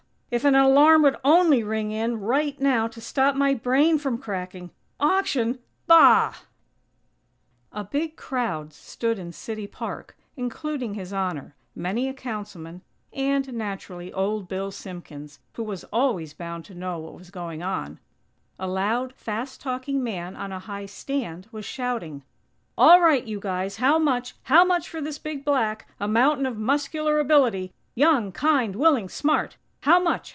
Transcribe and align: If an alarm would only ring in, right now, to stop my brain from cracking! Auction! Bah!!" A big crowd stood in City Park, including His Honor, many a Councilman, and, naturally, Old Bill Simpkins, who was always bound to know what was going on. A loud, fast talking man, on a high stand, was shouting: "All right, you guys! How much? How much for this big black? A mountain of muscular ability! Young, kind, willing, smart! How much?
If 0.31 0.45
an 0.45 0.55
alarm 0.55 1.01
would 1.01 1.17
only 1.25 1.61
ring 1.61 1.91
in, 1.91 2.17
right 2.21 2.57
now, 2.57 2.87
to 2.87 3.01
stop 3.01 3.35
my 3.35 3.53
brain 3.53 3.97
from 3.99 4.17
cracking! 4.17 4.71
Auction! 4.97 5.59
Bah!!" 5.87 6.33
A 7.73 7.83
big 7.83 8.15
crowd 8.15 8.71
stood 8.71 9.19
in 9.19 9.33
City 9.33 9.67
Park, 9.67 10.15
including 10.37 10.93
His 10.93 11.11
Honor, 11.11 11.53
many 11.75 12.07
a 12.07 12.13
Councilman, 12.13 12.81
and, 13.11 13.53
naturally, 13.53 14.13
Old 14.13 14.47
Bill 14.47 14.71
Simpkins, 14.71 15.39
who 15.55 15.63
was 15.63 15.83
always 15.91 16.33
bound 16.33 16.63
to 16.63 16.73
know 16.73 16.97
what 16.97 17.15
was 17.15 17.29
going 17.29 17.61
on. 17.61 17.99
A 18.57 18.69
loud, 18.69 19.11
fast 19.13 19.59
talking 19.59 20.01
man, 20.01 20.37
on 20.37 20.53
a 20.53 20.59
high 20.59 20.85
stand, 20.85 21.49
was 21.51 21.65
shouting: 21.65 22.23
"All 22.77 23.01
right, 23.01 23.25
you 23.27 23.41
guys! 23.41 23.75
How 23.83 23.99
much? 23.99 24.35
How 24.43 24.63
much 24.63 24.87
for 24.87 25.01
this 25.01 25.19
big 25.19 25.43
black? 25.43 25.89
A 25.99 26.07
mountain 26.07 26.45
of 26.45 26.55
muscular 26.57 27.19
ability! 27.19 27.73
Young, 27.95 28.31
kind, 28.31 28.77
willing, 28.77 29.09
smart! 29.09 29.57
How 29.85 29.99
much? 29.99 30.21